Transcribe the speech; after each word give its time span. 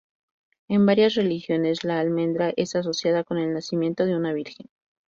En 0.67 0.87
varias 0.87 1.13
religiones 1.13 1.83
la 1.83 1.99
almendra 1.99 2.51
es 2.57 2.75
asociada 2.75 3.23
con 3.23 3.37
el 3.37 3.53
nacimiento 3.53 4.03
de 4.07 4.15
una 4.15 4.33
virgen. 4.33 4.65